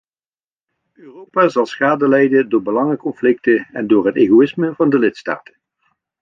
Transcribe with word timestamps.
Europa 0.97 1.47
zal 1.49 1.65
schade 1.65 2.07
lijden 2.07 2.49
door 2.49 2.61
belangenconflicten 2.61 3.67
en 3.71 3.87
door 3.87 4.05
het 4.05 4.15
egoïsme 4.15 4.73
van 4.75 4.89
de 4.89 4.99
lidstaten. 4.99 5.55